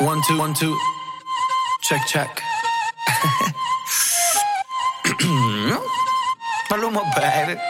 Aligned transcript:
One, 0.00 0.22
two, 0.26 0.38
one, 0.38 0.54
two. 0.54 0.74
Check, 1.82 2.06
check. 2.06 2.42
Paloma, 6.68 7.02
baby. 7.14 7.60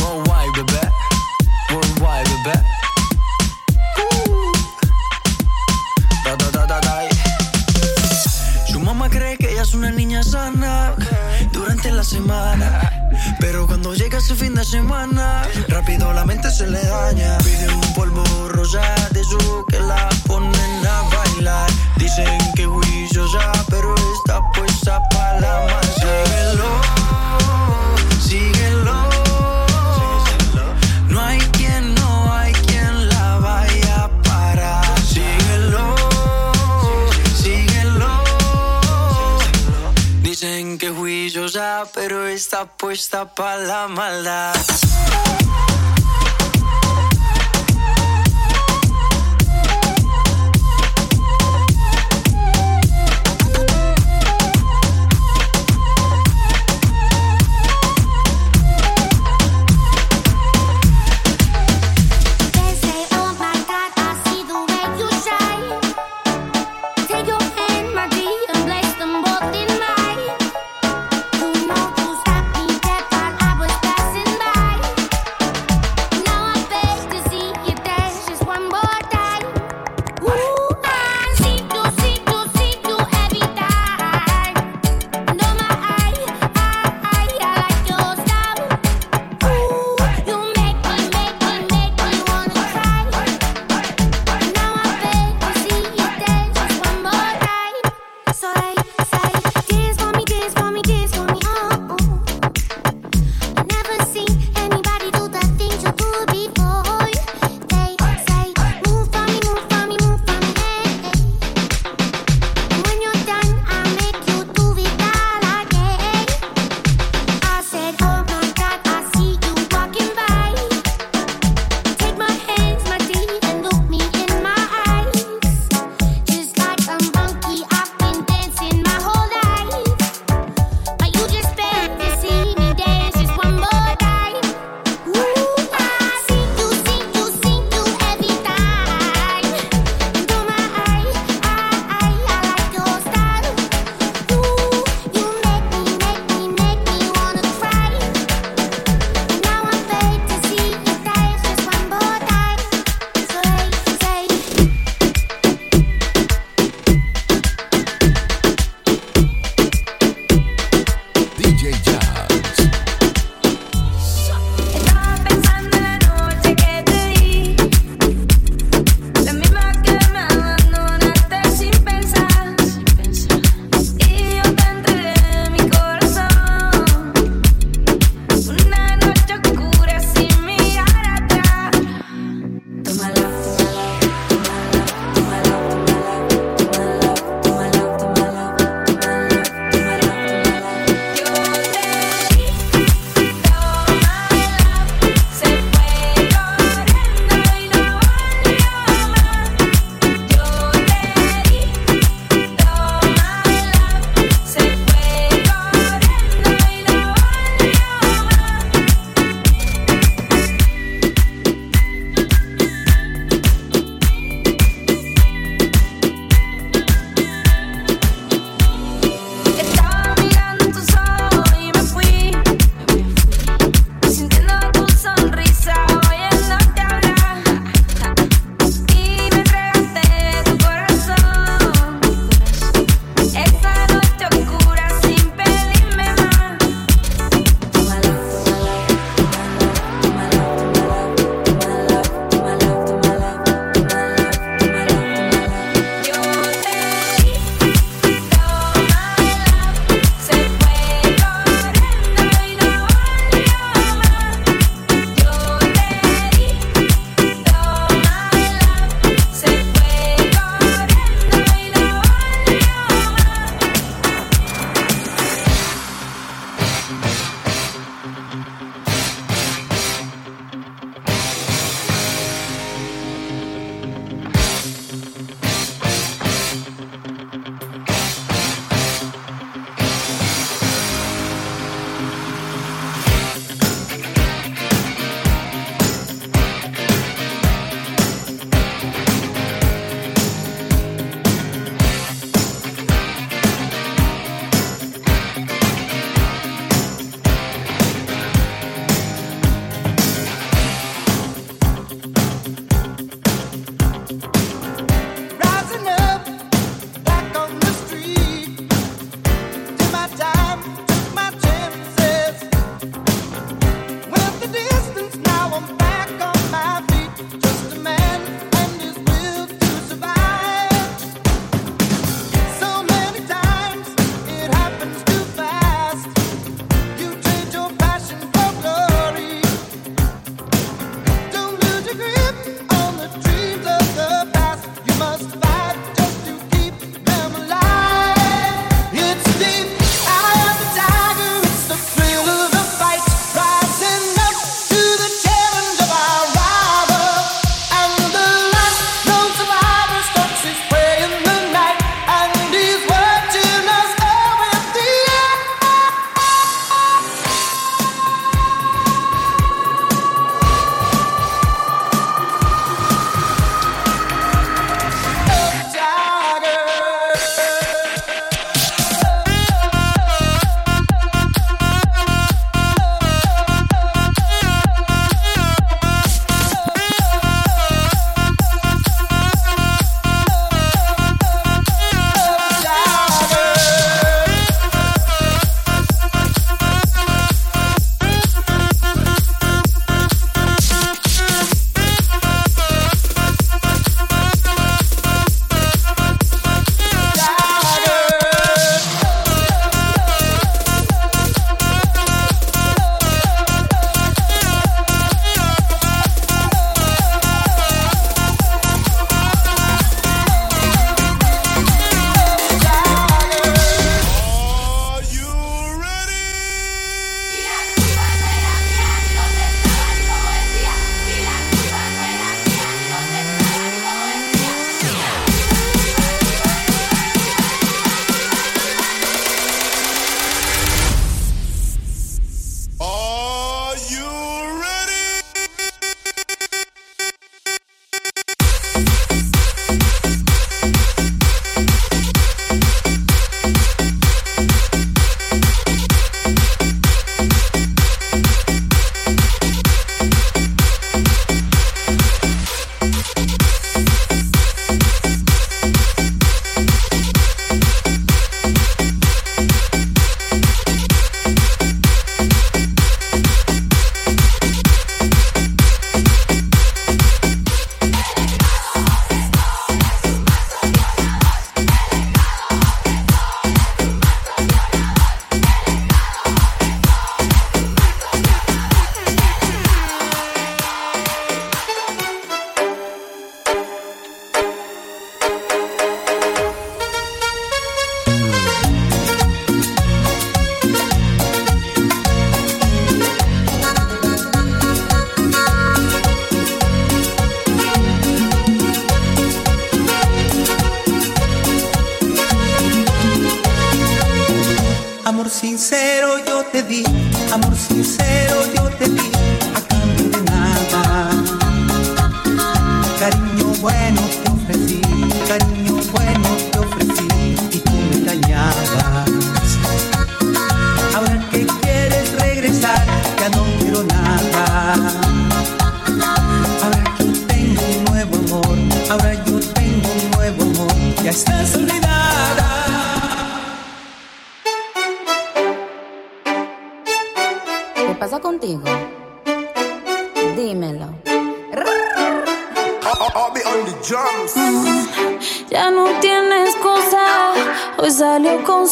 Worldwide, 0.00 0.52
bebé. 0.56 0.80
Worldwide, 1.70 2.28
bebé. 2.44 2.54
Da, 6.24 6.36
da, 6.36 6.50
da, 6.50 6.66
da, 6.66 6.80
da. 6.80 7.08
Su 8.66 8.80
mamá 8.80 9.10
cree 9.10 9.36
que 9.36 9.50
ella 9.52 9.62
es 9.62 9.74
una 9.74 9.90
niña 9.90 10.22
sana 10.22 10.94
durante 11.52 11.90
la 11.90 12.02
semana. 12.02 12.91
Pero 13.40 13.66
cuando 13.66 13.94
llega 13.94 14.18
ese 14.18 14.34
fin 14.34 14.54
de 14.54 14.64
semana, 14.64 15.42
rápido 15.68 16.12
la 16.12 16.24
mente 16.24 16.50
se 16.50 16.66
le 16.66 16.82
daña. 16.84 17.38
Pide 17.38 17.68
un 17.68 17.94
polvo 17.94 18.24
rosa 18.48 18.82
de 19.12 19.20
eso 19.20 19.64
que 19.68 19.80
la 19.80 20.08
ponen 20.26 20.86
a 20.86 21.02
bailar. 21.16 21.70
Dicen 21.96 22.38
que 22.54 22.66
juiciosa, 22.66 23.52
pero 23.68 23.94
está 24.16 24.40
puesta 24.52 25.00
para 25.10 25.40
la 25.40 25.66
masa. 25.66 26.51
Puesta 42.66 43.34
para 43.34 43.56
la 43.56 43.88
maldad. 43.88 44.54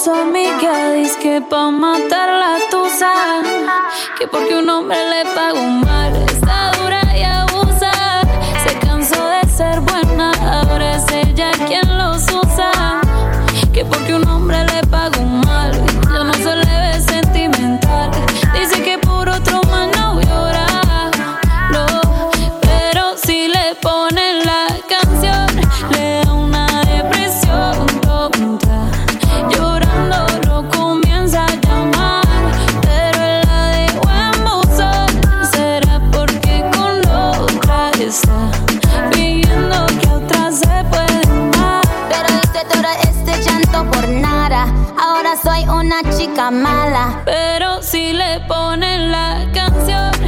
su 0.03 0.11
amiga 0.11 0.93
dice 0.93 1.19
que 1.21 1.43
pa' 1.43 1.71
matar 1.71 2.31
la 2.33 2.59
tusa, 2.71 3.13
que 4.19 4.27
porque 4.27 4.55
un 4.55 4.71
hombre 4.71 4.97
le 5.11 5.25
pagó 5.35 5.63
más. 5.63 6.00
chica 46.17 46.51
mala. 46.51 47.23
Pero 47.25 47.83
si 47.83 48.13
le 48.13 48.41
ponen 48.49 49.11
la 49.11 49.47
canción. 49.53 50.20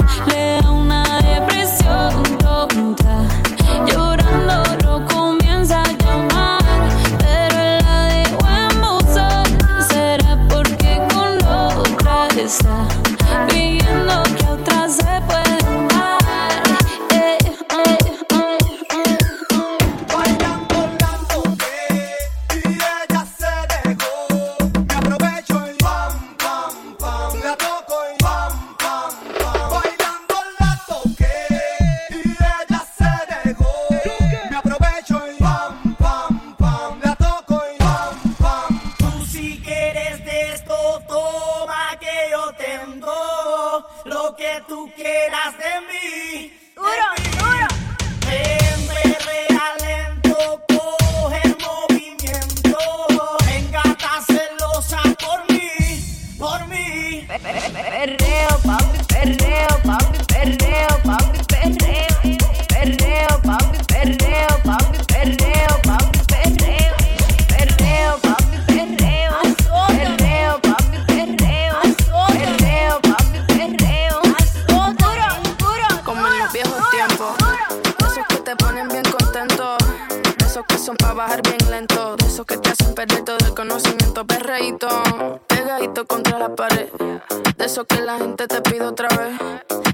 eso 87.82 87.86
que 87.86 88.02
la 88.02 88.18
gente 88.18 88.46
te 88.46 88.60
pide 88.60 88.82
otra 88.82 89.08
vez. 89.08 89.38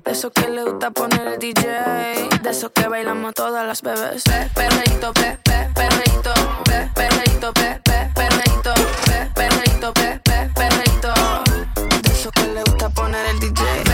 De 0.05 0.13
eso 0.13 0.31
que 0.31 0.49
le 0.49 0.63
gusta 0.65 0.91
poner 0.91 1.27
el 1.27 1.39
DJ. 1.39 1.63
De 2.43 2.51
eso 2.51 2.71
que 2.71 2.87
bailamos 2.87 3.33
todas 3.35 3.67
las 3.67 3.81
bebés. 3.83 4.25
Pe, 4.25 4.51
perreito, 4.55 5.13
pe, 5.15 5.39
pe, 5.43 5.71
perreito, 5.75 6.35
pe, 6.65 6.91
perreito, 6.95 7.53
pe, 7.53 7.81
pe, 7.85 8.11
perreito, 8.15 8.75
pe, 9.05 9.31
perreito, 9.35 9.93
pe, 9.95 10.21
pe, 10.23 10.51
perreito. 10.55 11.13
De 12.03 12.11
eso 12.11 12.31
que 12.31 12.47
le 12.49 12.63
gusta 12.63 12.91
poner 12.91 13.25
el 13.27 13.41
DJ. 13.41 13.88